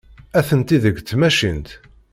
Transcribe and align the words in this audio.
Atenti 0.39 0.77
deg 0.83 0.97
tmacint. 1.01 1.69